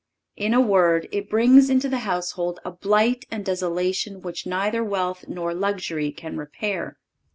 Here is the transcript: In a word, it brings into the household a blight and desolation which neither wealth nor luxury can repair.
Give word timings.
In 0.35 0.55
a 0.55 0.59
word, 0.59 1.07
it 1.11 1.29
brings 1.29 1.69
into 1.69 1.87
the 1.87 1.99
household 1.99 2.59
a 2.65 2.71
blight 2.71 3.25
and 3.29 3.45
desolation 3.45 4.21
which 4.23 4.47
neither 4.47 4.83
wealth 4.83 5.25
nor 5.27 5.53
luxury 5.53 6.11
can 6.11 6.37
repair. 6.37 6.97